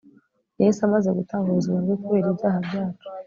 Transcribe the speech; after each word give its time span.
yesu 0.61 0.79
amaze 0.87 1.09
gutanga 1.17 1.47
ubuzima 1.49 1.77
bwe 1.83 1.95
kubera 2.01 2.27
ibyaha 2.33 2.59
byacu 2.67 3.05